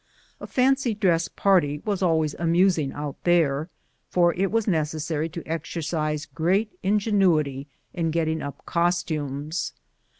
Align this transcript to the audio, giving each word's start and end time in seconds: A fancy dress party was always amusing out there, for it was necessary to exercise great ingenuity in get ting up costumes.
A 0.39 0.47
fancy 0.47 0.95
dress 0.95 1.27
party 1.27 1.77
was 1.85 2.01
always 2.01 2.33
amusing 2.39 2.91
out 2.91 3.23
there, 3.23 3.69
for 4.09 4.33
it 4.33 4.51
was 4.51 4.67
necessary 4.67 5.29
to 5.29 5.47
exercise 5.47 6.25
great 6.25 6.71
ingenuity 6.81 7.67
in 7.93 8.09
get 8.09 8.25
ting 8.25 8.41
up 8.41 8.65
costumes. 8.65 9.73